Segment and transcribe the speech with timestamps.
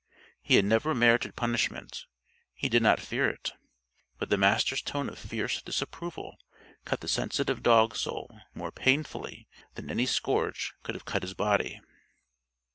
[0.41, 2.07] He had never merited punishment.
[2.55, 3.53] He did not fear it.
[4.17, 6.37] But the Master's tone of fierce disapproval
[6.85, 11.81] cut the sensitive dog soul more painfully than any scourge could have cut his body.